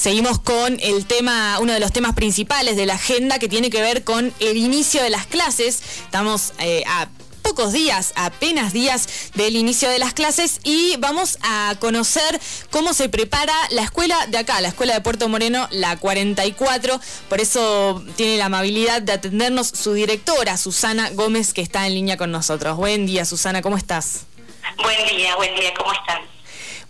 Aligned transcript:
Seguimos 0.00 0.38
con 0.38 0.80
el 0.80 1.04
tema, 1.04 1.58
uno 1.60 1.74
de 1.74 1.78
los 1.78 1.92
temas 1.92 2.14
principales 2.14 2.74
de 2.74 2.86
la 2.86 2.94
agenda 2.94 3.38
que 3.38 3.50
tiene 3.50 3.68
que 3.68 3.82
ver 3.82 4.02
con 4.02 4.32
el 4.40 4.56
inicio 4.56 5.02
de 5.02 5.10
las 5.10 5.26
clases. 5.26 5.82
Estamos 6.06 6.54
eh, 6.58 6.82
a 6.86 7.08
pocos 7.42 7.74
días, 7.74 8.14
apenas 8.16 8.72
días 8.72 9.30
del 9.34 9.56
inicio 9.56 9.90
de 9.90 9.98
las 9.98 10.14
clases 10.14 10.60
y 10.64 10.96
vamos 11.00 11.36
a 11.42 11.74
conocer 11.80 12.40
cómo 12.70 12.94
se 12.94 13.10
prepara 13.10 13.52
la 13.72 13.82
escuela 13.82 14.26
de 14.28 14.38
acá, 14.38 14.62
la 14.62 14.68
escuela 14.68 14.94
de 14.94 15.02
Puerto 15.02 15.28
Moreno, 15.28 15.68
la 15.70 15.98
44. 15.98 16.98
Por 17.28 17.38
eso 17.42 18.02
tiene 18.16 18.38
la 18.38 18.46
amabilidad 18.46 19.02
de 19.02 19.12
atendernos 19.12 19.66
su 19.68 19.92
directora, 19.92 20.56
Susana 20.56 21.10
Gómez, 21.10 21.52
que 21.52 21.60
está 21.60 21.86
en 21.86 21.92
línea 21.92 22.16
con 22.16 22.30
nosotros. 22.30 22.74
Buen 22.78 23.04
día, 23.04 23.26
Susana, 23.26 23.60
¿cómo 23.60 23.76
estás? 23.76 24.24
Buen 24.82 25.14
día, 25.14 25.36
buen 25.36 25.54
día, 25.56 25.74
¿cómo 25.74 25.92
están? 25.92 26.39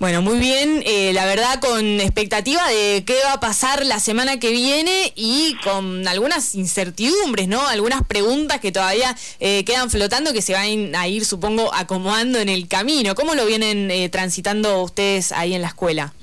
Bueno, 0.01 0.23
muy 0.23 0.39
bien, 0.39 0.83
eh, 0.87 1.13
la 1.13 1.27
verdad 1.27 1.61
con 1.61 2.01
expectativa 2.01 2.67
de 2.69 3.05
qué 3.07 3.19
va 3.23 3.35
a 3.35 3.41
pasar 3.41 3.85
la 3.85 4.01
semana 4.01 4.41
que 4.41 4.51
viene 4.51 5.13
y 5.15 5.55
con 5.63 6.09
algunas 6.09 6.55
incertidumbres, 6.55 7.49
¿no? 7.49 7.69
Algunas 7.69 8.07
preguntas 8.07 8.61
que 8.61 8.73
todavía 8.73 9.15
eh, 9.41 9.63
quedan 9.67 9.91
flotando 9.91 10.33
que 10.33 10.41
se 10.41 10.55
van 10.55 10.97
a 10.97 11.07
ir, 11.07 11.27
supongo, 11.27 11.75
acomodando 11.75 12.39
en 12.39 12.49
el 12.49 12.67
camino. 12.67 13.15
¿Cómo 13.15 13.35
lo 13.35 13.45
vienen 13.45 13.91
eh, 13.91 14.09
transitando 14.09 14.81
ustedes 14.81 15.33
ahí 15.33 15.55
en 15.55 15.61
la 15.61 15.69
escuela? 15.69 16.15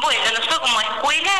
Bueno, 0.00 0.20
nosotros 0.32 0.60
como 0.60 0.80
escuela, 0.80 1.30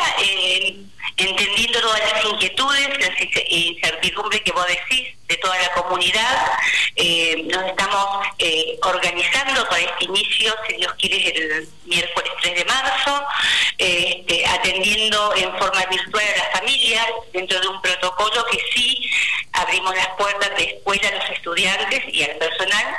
entendiendo 1.17 1.79
todas 1.81 1.99
las 1.99 2.25
inquietudes, 2.25 2.89
las 2.99 3.11
incertidumbres 3.49 4.41
que 4.41 4.51
vos 4.51 4.65
decís 4.67 5.15
de 5.27 5.37
toda 5.37 5.57
la 5.61 5.71
comunidad, 5.73 6.51
nos 7.45 7.65
estamos 7.65 8.27
organizando 8.83 9.67
para 9.67 9.81
este 9.81 10.05
inicio, 10.05 10.53
si 10.67 10.75
Dios 10.75 10.93
quiere, 10.99 11.29
el 11.29 11.67
miércoles 11.85 12.31
3 12.41 12.55
de 12.55 12.65
marzo, 12.65 13.25
este, 13.77 14.45
atendiendo 14.45 15.33
en 15.35 15.57
forma 15.57 15.85
virtual 15.85 16.25
a 16.25 16.37
las 16.37 16.59
familias 16.59 17.07
dentro 17.31 17.59
de 17.59 17.67
un 17.67 17.81
protocolo 17.81 18.45
que 18.51 18.59
sí 18.73 19.09
abrimos 19.53 19.95
las 19.95 20.07
puertas 20.17 20.49
de 20.57 20.63
escuela 20.63 21.07
a 21.07 21.15
los 21.15 21.37
estudiantes 21.37 22.03
y 22.07 22.23
al 22.23 22.35
personal 22.37 22.95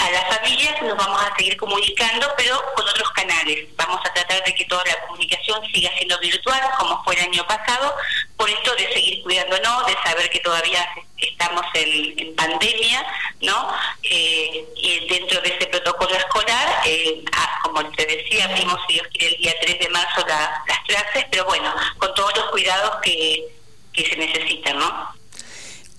a 0.00 0.10
las 0.10 0.28
familias 0.34 0.80
nos 0.82 0.96
vamos 0.96 1.22
a 1.22 1.36
seguir 1.36 1.56
comunicando, 1.56 2.26
pero 2.36 2.62
con 2.74 2.88
otros 2.88 3.10
canales. 3.10 3.68
Vamos 3.76 4.00
a 4.04 4.12
tratar 4.14 4.42
de 4.44 4.54
que 4.54 4.64
toda 4.64 4.82
la 4.84 4.98
comunicación 5.06 5.62
siga 5.72 5.90
siendo 5.96 6.18
virtual, 6.18 6.60
como 6.78 7.04
fue 7.04 7.14
el 7.16 7.22
año 7.22 7.46
pasado, 7.46 7.94
por 8.36 8.48
esto 8.48 8.74
de 8.76 8.92
seguir 8.92 9.22
cuidándonos, 9.22 9.86
de 9.86 9.94
saber 10.04 10.30
que 10.30 10.40
todavía 10.40 10.88
estamos 11.18 11.64
en, 11.74 12.34
pandemia, 12.34 13.06
¿no? 13.42 13.74
Eh, 14.02 14.64
y 14.76 15.06
dentro 15.06 15.40
de 15.42 15.54
ese 15.54 15.66
protocolo 15.66 16.14
escolar, 16.14 16.80
eh, 16.86 17.22
ah, 17.32 17.58
como 17.62 17.84
te 17.90 18.06
decía, 18.06 18.46
abrimos, 18.46 18.78
si 18.86 18.94
Dios 18.94 19.06
quiere, 19.12 19.34
el 19.34 19.42
día 19.42 19.54
3 19.60 19.78
de 19.80 19.88
marzo 19.90 20.26
las 20.26 20.78
clases, 20.86 21.26
pero 21.30 21.44
bueno, 21.44 21.74
con 21.98 22.14
todos 22.14 22.34
los 22.36 22.46
cuidados 22.46 22.96
que, 23.02 23.44
que 23.92 24.06
se 24.06 24.16
necesitan, 24.16 24.78
¿no? 24.78 25.19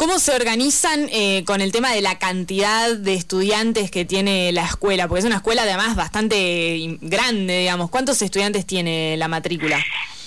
¿Cómo 0.01 0.17
se 0.17 0.33
organizan 0.33 1.09
eh, 1.11 1.43
con 1.45 1.61
el 1.61 1.71
tema 1.71 1.91
de 1.91 2.01
la 2.01 2.17
cantidad 2.17 2.89
de 2.89 3.13
estudiantes 3.13 3.91
que 3.91 4.03
tiene 4.03 4.51
la 4.51 4.65
escuela? 4.65 5.07
Porque 5.07 5.19
es 5.19 5.25
una 5.25 5.35
escuela 5.35 5.61
además 5.61 5.95
bastante 5.95 6.97
grande, 7.01 7.59
digamos. 7.59 7.91
¿Cuántos 7.91 8.19
estudiantes 8.23 8.65
tiene 8.65 9.15
la 9.17 9.27
matrícula? 9.27 9.77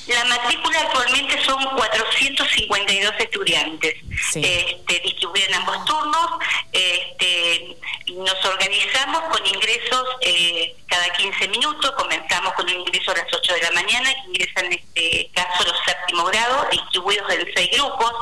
La 0.06 0.24
matrícula 0.26 0.78
actualmente 0.78 1.44
son 1.44 1.60
452 1.76 3.14
estudiantes, 3.18 3.94
este, 4.36 5.00
distribuidos 5.02 5.48
en 5.48 5.54
ambos 5.56 5.84
turnos. 5.84 6.28
Este, 6.72 7.76
nos 8.16 8.44
organizamos 8.44 9.22
con 9.30 9.46
ingresos 9.46 10.04
eh, 10.20 10.76
cada 10.86 11.08
15 11.10 11.48
minutos. 11.48 11.90
Comenzamos 11.92 12.52
con 12.54 12.66
un 12.66 12.80
ingreso 12.80 13.10
a 13.12 13.16
las 13.16 13.26
8 13.32 13.54
de 13.54 13.62
la 13.62 13.70
mañana, 13.72 14.14
ingresan 14.26 14.66
en 14.66 14.72
este 14.74 15.30
caso 15.34 15.64
los 15.64 15.76
séptimo 15.86 16.24
grados, 16.24 16.70
distribuidos 16.70 17.32
en 17.32 17.54
seis 17.54 17.70
grupos. 17.72 18.12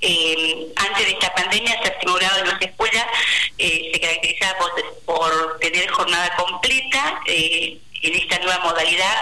Eh, 0.00 0.72
antes 0.76 1.06
de 1.06 1.12
esta 1.12 1.34
pandemia, 1.34 1.74
el 1.74 1.84
séptimo 1.84 2.14
grado 2.14 2.36
de 2.36 2.44
nuestra 2.44 2.68
escuela 2.68 3.06
eh, 3.58 3.90
se 3.92 4.00
caracterizaba 4.00 4.58
por, 5.06 5.58
tener 5.60 5.88
jornada 5.90 6.34
completa. 6.36 7.20
en 7.26 8.14
esta 8.14 8.38
nueva 8.40 8.58
modalidad 8.64 9.16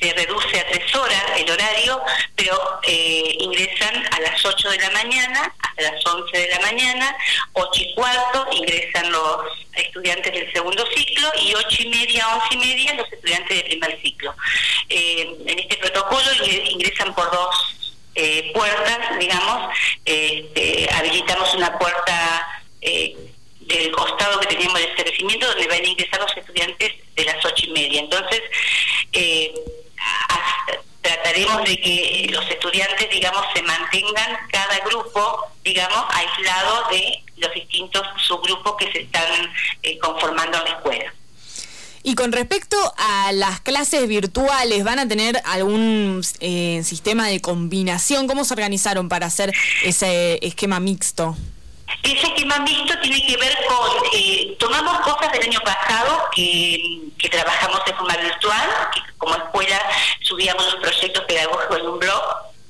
se 0.00 0.12
reduce 0.12 0.60
a 0.60 0.69
el 1.40 1.50
horario, 1.50 2.00
pero 2.36 2.80
eh, 2.86 3.36
ingresan 3.38 3.94
a 4.12 4.20
las 4.20 4.44
8 4.44 4.70
de 4.70 4.78
la 4.78 4.90
mañana 4.90 5.54
hasta 5.58 5.82
las 5.82 6.06
11 6.06 6.36
de 6.36 6.48
la 6.48 6.60
mañana, 6.60 7.16
8 7.52 7.70
y 7.74 7.94
cuarto 7.94 8.46
ingresan 8.52 9.10
los 9.10 9.44
estudiantes 9.74 10.32
del 10.32 10.52
segundo 10.52 10.84
ciclo 10.94 11.28
y 11.40 11.54
8 11.54 11.82
y 11.82 11.88
media, 11.88 12.28
11 12.36 12.46
y 12.50 12.56
media 12.56 12.94
los 12.94 13.12
estudiantes 13.12 13.56
del 13.56 13.66
primer 13.66 14.00
ciclo. 14.02 14.34
Eh, 14.88 15.36
en 15.46 15.58
este 15.58 15.76
protocolo 15.76 16.26
ingresan 16.44 17.14
por 17.14 17.30
dos 17.30 18.02
eh, 18.14 18.50
puertas, 18.52 19.18
digamos, 19.18 19.74
este, 20.04 20.88
habilitamos 20.92 21.54
una 21.54 21.78
puerta 21.78 22.46
del 23.70 23.92
costado 23.92 24.40
que 24.40 24.46
teníamos 24.48 24.80
de 24.80 24.86
establecimiento 24.86 25.46
donde 25.46 25.66
van 25.68 25.80
a 25.80 25.86
ingresar 25.86 26.20
los 26.20 26.36
estudiantes 26.36 26.92
de 27.14 27.24
las 27.24 27.44
ocho 27.44 27.66
y 27.66 27.70
media. 27.70 28.00
Entonces, 28.00 28.40
eh, 28.40 28.50
trataremos 31.40 31.68
de 31.68 31.80
que 31.80 32.28
los 32.30 32.48
estudiantes, 32.50 33.08
digamos, 33.10 33.44
se 33.54 33.62
mantengan 33.62 34.38
cada 34.50 34.78
grupo, 34.84 35.46
digamos, 35.64 36.04
aislado 36.10 36.88
de 36.90 37.22
los 37.36 37.54
distintos 37.54 38.02
subgrupos 38.26 38.74
que 38.78 38.90
se 38.92 39.00
están 39.02 39.52
eh, 39.82 39.98
conformando 39.98 40.58
en 40.58 40.64
la 40.64 40.70
escuela. 40.70 41.14
Y 42.02 42.14
con 42.14 42.32
respecto 42.32 42.76
a 42.96 43.30
las 43.32 43.60
clases 43.60 44.08
virtuales, 44.08 44.84
¿van 44.84 44.98
a 44.98 45.06
tener 45.06 45.40
algún 45.44 46.22
eh, 46.40 46.80
sistema 46.82 47.28
de 47.28 47.40
combinación? 47.40 48.26
¿Cómo 48.26 48.44
se 48.44 48.54
organizaron 48.54 49.08
para 49.08 49.26
hacer 49.26 49.52
ese 49.84 50.38
esquema 50.40 50.80
mixto? 50.80 51.36
Ese 52.02 52.26
esquema 52.26 52.58
mixto 52.60 52.98
tiene 53.00 53.26
que 53.26 53.36
ver 53.36 53.54
con, 53.68 53.90
eh, 54.14 54.56
tomamos 54.58 55.00
cosas 55.00 55.30
del 55.32 55.42
año 55.42 55.60
pasado 55.60 56.22
que, 56.34 57.00
trabajamos 57.28 57.84
de 57.84 57.94
forma 57.94 58.16
virtual, 58.16 58.68
que 58.94 59.00
como 59.18 59.34
escuela 59.34 59.80
subíamos 60.22 60.64
los 60.64 60.76
proyectos 60.76 61.24
pedagógicos 61.24 61.78
en 61.78 61.86
un 61.86 61.98
blog, 61.98 62.22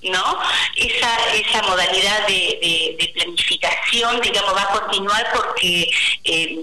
¿no? 0.02 0.38
Esa, 0.76 1.34
esa 1.34 1.62
modalidad 1.62 2.26
de, 2.26 3.12
planificación, 3.14 4.20
digamos, 4.20 4.54
va 4.54 4.62
a 4.62 4.80
continuar 4.80 5.30
porque 5.34 5.90
eh, 6.24 6.56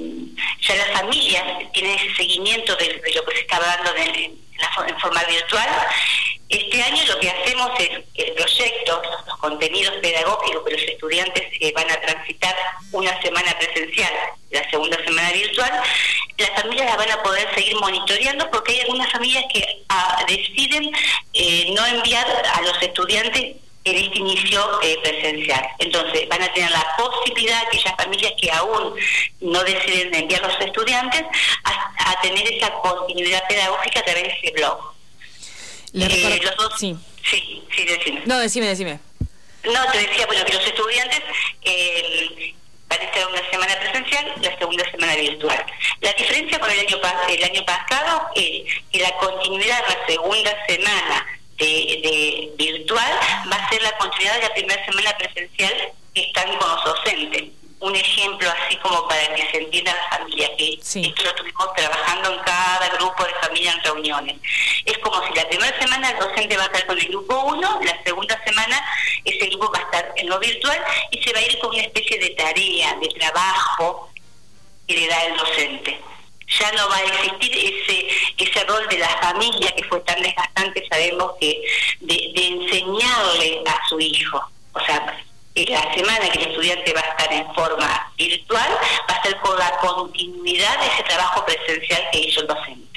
ya 0.61 0.75
las 0.75 0.99
familias 0.99 1.43
tienen 1.73 1.97
ese 1.99 2.15
seguimiento 2.15 2.75
de, 2.75 3.01
lo 3.15 3.25
que 3.25 3.35
se 3.35 3.41
está 3.41 3.59
en, 3.95 4.37
en 4.87 4.99
forma 4.99 5.23
virtual 5.23 5.69
este 6.49 6.81
año 6.81 7.03
lo 7.07 7.19
que 7.19 7.29
hacemos 7.29 7.71
es 7.77 7.89
el 8.15 8.33
proyecto, 8.33 9.01
los 9.25 9.37
contenidos 9.37 9.95
pedagógicos 9.97 10.63
que 10.63 10.71
los 10.71 10.81
estudiantes 10.81 11.43
eh, 11.59 11.73
van 11.73 11.91
a 11.91 11.99
transitar 11.99 12.55
una 12.93 13.21
semana 13.21 13.53
presencial, 13.57 14.13
la 14.51 14.69
segunda 14.69 14.97
semana 15.03 15.29
virtual, 15.33 15.81
las 16.37 16.49
familias 16.61 16.85
las 16.85 16.97
van 16.97 17.11
a 17.11 17.23
poder 17.23 17.47
seguir 17.55 17.75
monitoreando 17.77 18.49
porque 18.51 18.73
hay 18.73 18.81
algunas 18.81 19.11
familias 19.11 19.45
que 19.53 19.83
ah, 19.89 20.23
deciden 20.27 20.91
eh, 21.33 21.73
no 21.75 21.85
enviar 21.85 22.27
a 22.53 22.61
los 22.61 22.81
estudiantes 22.81 23.55
en 23.83 23.95
este 23.95 24.19
inicio 24.19 24.81
eh, 24.81 24.97
presencial. 25.01 25.65
Entonces 25.79 26.27
van 26.29 26.43
a 26.43 26.53
tener 26.53 26.69
la 26.71 26.85
posibilidad, 26.97 27.63
aquellas 27.65 27.95
familias 27.95 28.33
que 28.39 28.51
aún 28.51 28.93
no 29.41 29.63
deciden 29.63 30.13
enviar 30.13 30.43
a 30.43 30.47
los 30.49 30.61
estudiantes, 30.61 31.23
a 31.63 32.21
tener 32.21 32.53
esa 32.53 32.71
continuidad 32.73 33.43
pedagógica 33.47 33.99
a 33.99 34.03
través 34.03 34.23
de 34.23 34.29
ese 34.29 34.51
blog. 34.51 34.97
Eh, 35.93 36.39
los 36.43 36.55
dos, 36.57 36.73
sí. 36.79 36.95
Sí, 37.23 37.63
sí, 37.75 37.85
decime. 37.85 38.23
No, 38.25 38.39
decime, 38.39 38.67
decime. 38.67 38.99
No, 39.63 39.91
te 39.91 39.97
decía, 39.99 40.25
bueno, 40.27 40.45
que 40.45 40.53
los 40.53 40.65
estudiantes 40.65 41.21
eh, 41.63 42.53
van 42.87 42.99
a 42.99 43.03
estar 43.03 43.27
una 43.27 43.36
semana 43.49 43.79
presencial, 43.79 44.33
la 44.41 44.57
segunda 44.57 44.91
semana 44.91 45.15
virtual. 45.15 45.65
La 46.01 46.13
diferencia 46.13 46.59
con 46.59 46.69
el 46.71 46.79
año, 46.79 47.65
pasado 47.65 48.29
es 48.35 48.63
que 48.91 48.99
la 48.99 49.11
continuidad 49.17 49.85
de 49.87 49.93
la 49.93 50.05
segunda 50.07 50.65
semana 50.67 51.25
de 51.57 52.51
virtual 52.57 53.11
va 53.51 53.55
a 53.55 53.69
ser 53.69 53.81
la 53.81 53.97
continuidad 53.97 54.35
de 54.35 54.41
la 54.41 54.53
primera 54.53 54.85
semana 54.85 55.17
presencial 55.17 55.73
que 56.13 56.21
están 56.21 56.55
con 56.57 56.69
los 56.69 56.83
docentes 56.85 57.43
un 57.79 57.95
ejemplo 57.95 58.49
así 58.49 58.75
como 58.77 59.07
para 59.07 59.35
que 59.35 59.49
se 59.51 59.57
entienda 59.57 59.93
la 59.93 60.17
familia, 60.17 60.49
que 60.57 60.73
esto 60.73 61.23
lo 61.23 61.29
estuvimos 61.29 61.73
trabajando 61.75 62.33
en 62.33 62.39
cada 62.39 62.89
grupo 62.97 63.23
de 63.23 63.33
familia 63.35 63.71
en 63.73 63.83
reuniones. 63.83 64.35
Es 64.85 64.97
como 64.99 65.21
si 65.27 65.33
la 65.35 65.47
primera 65.47 65.79
semana 65.79 66.09
el 66.09 66.19
docente 66.19 66.57
va 66.57 66.63
a 66.63 66.65
estar 66.67 66.85
con 66.87 66.97
el 66.97 67.07
grupo 67.07 67.43
1, 67.43 67.79
la 67.83 68.03
segunda 68.03 68.43
semana 68.43 68.83
ese 69.23 69.45
grupo 69.47 69.71
va 69.71 69.79
a 69.79 69.83
estar 69.83 70.13
en 70.15 70.27
lo 70.27 70.39
virtual 70.39 70.83
y 71.11 71.21
se 71.21 71.33
va 71.33 71.39
a 71.39 71.43
ir 71.43 71.59
con 71.59 71.69
una 71.69 71.83
especie 71.83 72.19
de 72.19 72.29
tarea, 72.31 72.95
de 72.95 73.07
trabajo 73.09 74.09
que 74.87 74.95
le 74.95 75.07
da 75.07 75.25
el 75.25 75.37
docente. 75.37 76.01
Ya 76.59 76.71
no 76.71 76.87
va 76.87 76.95
a 76.95 77.03
existir 77.03 77.51
ese 77.53 78.07
ese 78.37 78.63
rol 78.63 78.87
de 78.87 78.97
la 78.97 79.09
familia 79.21 79.71
que 79.75 79.83
fue 79.83 79.99
tan 80.01 80.21
desgastante, 80.21 80.87
sabemos 80.89 81.33
que 81.39 81.61
de, 81.99 82.31
de 82.33 82.47
enseñarle 82.47 83.63
a 83.67 83.87
su 83.89 83.99
hijo. 83.99 84.41
O 84.73 84.79
sea, 84.85 85.16
la 85.65 85.93
semana 85.93 86.29
que 86.29 86.39
el 86.39 86.51
estudiante 86.51 86.93
va 86.93 87.01
a 87.01 87.09
estar 87.09 87.33
en 87.33 87.53
forma 87.53 88.11
virtual 88.17 88.77
va 89.09 89.15
a 89.15 89.23
ser 89.23 89.37
con 89.39 89.57
la 89.57 89.71
continuidad 89.77 90.79
de 90.79 90.87
ese 90.87 91.03
trabajo 91.03 91.45
presencial 91.45 92.03
que 92.11 92.19
hizo 92.19 92.41
el 92.41 92.47
docente. 92.47 92.87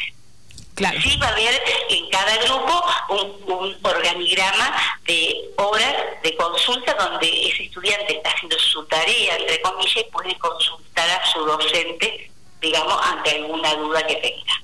Sí 1.02 1.18
va 1.18 1.26
a 1.26 1.30
haber 1.32 1.62
en 1.90 2.08
cada 2.08 2.36
grupo 2.38 2.82
un, 3.10 3.78
organigrama 3.82 4.98
de 5.04 5.50
horas 5.56 5.94
de 6.22 6.34
consulta 6.36 6.94
donde 6.94 7.26
ese 7.48 7.64
estudiante 7.64 8.16
está 8.16 8.30
haciendo 8.30 8.58
su 8.58 8.82
tarea, 8.86 9.36
entre 9.36 9.60
comillas, 9.60 9.96
y 9.96 10.10
puede 10.10 10.38
consultar 10.38 11.10
a 11.10 11.26
su 11.26 11.44
docente, 11.44 12.30
digamos, 12.62 12.98
ante 13.02 13.30
alguna 13.32 13.74
duda 13.74 14.06
que 14.06 14.16
tenga. 14.16 14.62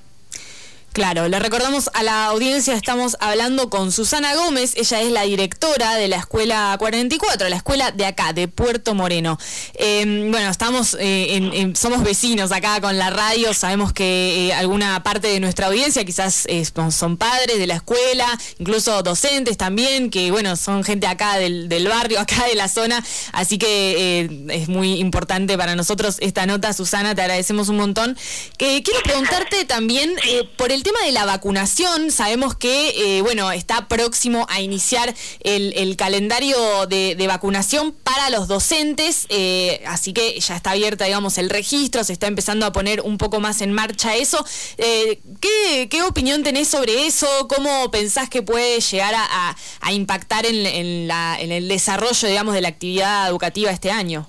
Claro, 0.96 1.28
le 1.28 1.38
recordamos 1.38 1.90
a 1.92 2.02
la 2.02 2.24
audiencia, 2.24 2.72
estamos 2.72 3.18
hablando 3.20 3.68
con 3.68 3.92
Susana 3.92 4.34
Gómez, 4.34 4.72
ella 4.78 5.02
es 5.02 5.12
la 5.12 5.24
directora 5.24 5.94
de 5.96 6.08
la 6.08 6.16
Escuela 6.16 6.74
44, 6.78 7.50
la 7.50 7.56
escuela 7.56 7.90
de 7.90 8.06
acá, 8.06 8.32
de 8.32 8.48
Puerto 8.48 8.94
Moreno. 8.94 9.38
Em, 9.74 10.30
bueno, 10.30 10.48
estamos, 10.48 10.96
eh, 10.98 11.70
somos 11.76 12.02
vecinos 12.02 12.50
acá 12.50 12.80
con 12.80 12.96
la 12.96 13.10
radio, 13.10 13.52
sabemos 13.52 13.92
que 13.92 14.46
eh, 14.46 14.54
alguna 14.54 15.02
parte 15.02 15.28
de 15.28 15.38
nuestra 15.38 15.66
audiencia 15.66 16.02
quizás 16.06 16.46
son 16.90 17.18
padres 17.18 17.58
de 17.58 17.66
la 17.66 17.74
escuela, 17.74 18.26
incluso 18.58 19.02
docentes 19.02 19.58
también, 19.58 20.08
que 20.08 20.30
bueno, 20.30 20.56
son 20.56 20.82
gente 20.82 21.06
acá 21.06 21.36
del, 21.36 21.88
barrio, 21.88 22.20
acá 22.20 22.46
de 22.46 22.54
la 22.54 22.68
zona, 22.68 23.04
así 23.32 23.58
que 23.58 24.22
eh, 24.22 24.46
es 24.48 24.68
muy 24.68 24.94
importante 24.94 25.58
para 25.58 25.76
nosotros 25.76 26.16
esta 26.20 26.46
nota, 26.46 26.72
Susana, 26.72 27.14
te 27.14 27.20
agradecemos 27.20 27.68
un 27.68 27.76
montón. 27.76 28.16
Quiero 28.56 29.02
preguntarte 29.04 29.66
también 29.66 30.14
por 30.56 30.72
el 30.72 30.85
tema 30.86 31.00
de 31.04 31.10
la 31.10 31.24
vacunación, 31.24 32.12
sabemos 32.12 32.54
que, 32.54 32.90
eh, 33.18 33.20
bueno, 33.20 33.50
está 33.50 33.88
próximo 33.88 34.46
a 34.48 34.60
iniciar 34.60 35.12
el, 35.40 35.96
calendario 35.96 36.86
de, 36.86 37.24
vacunación 37.26 37.90
para 37.90 38.30
los 38.30 38.46
docentes, 38.46 39.26
eh, 39.28 39.82
así 39.88 40.12
que 40.12 40.38
ya 40.38 40.54
está 40.54 40.70
abierta, 40.70 41.04
digamos, 41.04 41.38
el 41.38 41.50
registro, 41.50 42.04
se 42.04 42.12
está 42.12 42.28
empezando 42.28 42.66
a 42.66 42.72
poner 42.72 43.00
un 43.00 43.18
poco 43.18 43.40
más 43.40 43.62
en 43.62 43.72
marcha 43.72 44.14
eso. 44.14 44.46
Eh, 44.78 45.18
¿qué, 45.40 46.02
opinión 46.04 46.44
tenés 46.44 46.68
sobre 46.68 47.08
eso? 47.08 47.26
¿Cómo 47.48 47.90
pensás 47.90 48.28
que 48.28 48.42
puede 48.42 48.80
llegar 48.80 49.12
a, 49.16 49.92
impactar 49.92 50.46
en, 50.46 50.66
en 50.66 51.52
el 51.52 51.66
desarrollo, 51.66 52.28
digamos, 52.28 52.54
de 52.54 52.60
la 52.60 52.68
actividad 52.68 53.28
educativa 53.28 53.72
este 53.72 53.90
año? 53.90 54.28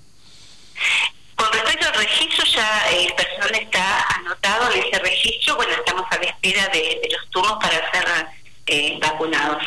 Registro, 1.98 2.46
ya 2.46 2.90
el 2.90 3.14
personal 3.14 3.56
está 3.56 4.06
anotado 4.18 4.72
en 4.72 4.84
ese 4.84 5.00
registro. 5.00 5.56
Bueno, 5.56 5.74
estamos 5.74 6.06
a 6.10 6.18
la 6.18 6.26
espera 6.26 6.68
de, 6.68 7.10
los 7.12 7.30
turnos 7.30 7.58
para 7.60 7.92
ser 7.92 8.28
eh, 8.68 8.98
vacunados. 9.02 9.64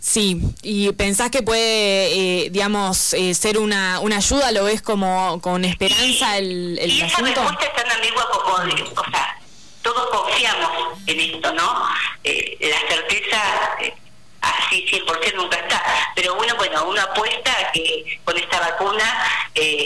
Sí, 0.00 0.40
y 0.62 0.92
pensás 0.92 1.30
que 1.30 1.42
puede, 1.42 2.44
eh, 2.44 2.50
digamos, 2.50 3.12
eh, 3.14 3.34
ser 3.34 3.58
una, 3.58 4.00
una 4.00 4.16
ayuda, 4.16 4.52
lo 4.52 4.64
ves 4.64 4.82
como 4.82 5.40
con 5.40 5.64
esperanza 5.64 6.38
el, 6.38 6.78
el 6.80 6.90
y 6.90 7.02
esa 7.02 7.22
respuesta 7.22 7.64
es 7.64 7.74
tan 7.74 7.90
ambigua 7.90 8.28
como, 8.30 8.54
o 8.54 9.10
sea, 9.10 9.38
todos 9.82 10.08
confiamos 10.10 10.98
en 11.06 11.20
esto, 11.20 11.52
¿no? 11.54 11.88
la 12.24 12.88
certeza 12.88 13.76
así 14.46 14.86
100% 14.86 15.34
nunca 15.34 15.56
está, 15.58 15.82
pero 16.14 16.34
bueno, 16.36 16.54
bueno, 16.56 16.84
uno 16.86 17.00
apuesta 17.00 17.52
a 17.52 17.72
que 17.72 18.20
con 18.24 18.36
esta 18.36 18.60
vacuna 18.60 19.04
eh, 19.54 19.85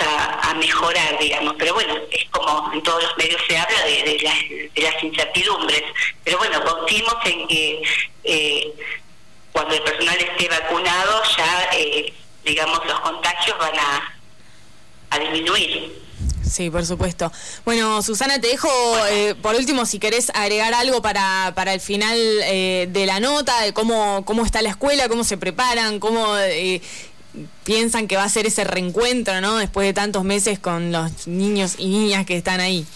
a, 0.00 0.54
mejorar, 0.54 1.18
digamos. 1.20 1.54
Pero 1.58 1.74
bueno, 1.74 1.94
es 2.10 2.24
como 2.30 2.72
en 2.72 2.82
todos 2.82 3.02
los 3.02 3.16
medios 3.16 3.40
se 3.48 3.56
habla 3.56 3.84
de, 3.84 4.18
las, 4.76 5.02
incertidumbres. 5.02 5.82
Pero 6.24 6.38
bueno, 6.38 6.62
confiemos 6.64 7.14
en 7.24 7.46
que 7.46 7.82
eh, 8.24 8.72
cuando 9.52 9.74
el 9.74 9.82
personal 9.82 10.16
esté 10.16 10.48
vacunado 10.48 11.22
ya, 11.36 11.70
eh, 11.72 12.12
digamos, 12.44 12.84
los 12.86 13.00
contagios 13.00 13.58
van 13.58 13.78
a, 13.78 14.18
a 15.10 15.18
disminuir. 15.18 16.08
Sí, 16.48 16.70
por 16.70 16.84
supuesto. 16.86 17.30
Bueno, 17.64 18.02
Susana, 18.02 18.40
te 18.40 18.48
dejo 18.48 18.70
eh, 19.06 19.34
por 19.40 19.54
último 19.54 19.84
si 19.84 19.98
querés 19.98 20.30
agregar 20.34 20.72
algo 20.72 21.02
para, 21.02 21.52
para 21.54 21.74
el 21.74 21.80
final 21.80 22.18
de 22.18 23.04
la 23.06 23.20
nota, 23.20 23.60
de 23.60 23.74
cómo, 23.74 24.24
cómo 24.24 24.44
está 24.44 24.62
la 24.62 24.70
escuela, 24.70 25.08
cómo 25.08 25.24
se 25.24 25.36
preparan, 25.36 26.00
cómo 26.00 26.34
piensan 27.64 28.08
que 28.08 28.16
va 28.16 28.24
a 28.24 28.28
ser 28.28 28.46
ese 28.46 28.64
reencuentro, 28.64 29.40
¿no? 29.40 29.56
Después 29.56 29.86
de 29.86 29.92
tantos 29.92 30.24
meses 30.24 30.58
con 30.58 30.92
los 30.92 31.26
niños 31.26 31.76
y 31.78 31.86
niñas 31.88 32.26
que 32.26 32.36
están 32.36 32.60
ahí. 32.60 32.86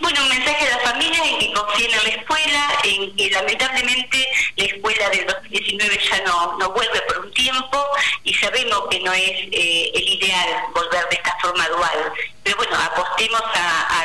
Bueno, 0.00 0.22
un 0.22 0.28
mensaje 0.28 0.66
a 0.66 0.76
la 0.76 0.90
familia 0.90 1.20
en 1.24 1.38
que 1.38 1.52
confíen 1.52 1.90
en 1.90 2.04
la 2.04 2.10
escuela, 2.10 2.68
en 2.84 3.16
que 3.16 3.30
lamentablemente 3.30 4.26
la 4.56 4.64
escuela 4.64 5.08
del 5.10 5.26
2019 5.26 5.98
ya 6.10 6.20
no, 6.22 6.58
no 6.58 6.70
vuelve 6.72 7.00
por 7.02 7.24
un 7.24 7.32
tiempo 7.32 7.86
y 8.22 8.34
sabemos 8.34 8.82
que 8.90 9.00
no 9.00 9.12
es 9.12 9.30
eh, 9.52 9.90
el 9.94 10.08
ideal 10.08 10.48
volver 10.74 11.08
de 11.08 11.16
esta 11.16 11.36
forma 11.40 11.68
dual. 11.68 12.12
Pero 12.42 12.56
bueno, 12.56 12.76
apostemos 12.76 13.42
a, 13.54 14.04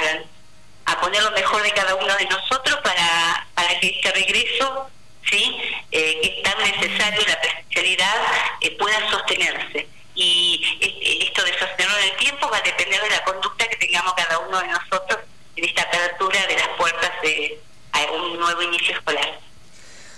a, 0.86 1.02
poner 1.02 1.24
lo 1.24 1.32
mejor 1.32 1.64
de 1.64 1.72
cada 1.72 1.96
uno 1.96 2.16
de 2.16 2.26
nosotros 2.26 2.78
para, 2.84 3.48
para 3.54 3.80
que 3.80 3.88
este 3.88 4.12
regreso 4.12 4.90
¿sí? 5.30 5.56
Eh, 5.92 6.20
que 6.22 6.28
es 6.38 6.44
tan 6.44 6.58
necesario 6.60 7.22
la 7.28 7.40
presencialidad 7.40 8.16
eh, 8.62 8.76
pueda 8.78 9.10
sostenerse. 9.10 9.88
Y 10.16 10.62
eh, 10.82 11.20
esto 11.28 11.44
de 11.44 11.58
sostenerlo 11.58 11.98
en 11.98 12.10
el 12.10 12.18
tiempo 12.18 12.50
va 12.50 12.58
a 12.58 12.62
depender 12.62 13.02
de 13.02 13.10
la 13.10 13.24
conducta 13.24 13.68
que 13.68 13.78
tengamos 13.78 14.14
cada 14.14 14.40
uno 14.40 14.60
de 14.60 14.68
nosotros 14.68 15.20
en 15.56 15.66
esta 15.66 15.84
apertura 15.84 16.46
de 16.48 16.56
las 16.56 16.68
puertas 16.78 17.12
de 17.24 17.60
a 17.92 18.12
un 18.12 18.40
nuevo 18.40 18.62
inicio 18.62 18.96
escolar. 18.96 19.40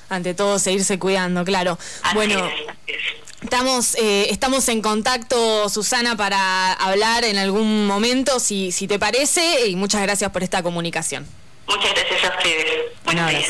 Ante 0.10 0.34
todo, 0.34 0.60
seguirse 0.60 1.00
cuidando, 1.00 1.44
claro. 1.46 1.78
bueno. 2.14 2.50
Estamos, 3.42 3.96
estamos 3.96 4.70
en 4.70 4.84
contacto, 4.84 5.68
Susana, 5.68 6.16
para 6.16 6.74
hablar 6.74 7.24
en 7.24 7.40
algún 7.40 7.88
momento, 7.88 8.40
si, 8.40 8.72
si 8.72 8.88
te 8.88 9.00
parece, 9.00 9.66
y 9.66 9.76
muchas 9.76 10.04
gracias 10.04 10.30
por 10.30 10.44
esta 10.44 10.62
comunicación. 10.62 11.28
Muchas 11.66 11.92
gracias 11.96 12.24
a 12.24 12.38
ustedes. 12.38 12.92
Buenos 13.04 13.30
días. 13.32 13.50